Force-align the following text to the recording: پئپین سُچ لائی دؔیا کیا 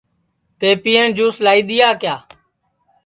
پئپین 0.59 1.09
سُچ 1.17 1.35
لائی 1.45 1.61
دؔیا 1.67 1.89
کیا 2.01 2.15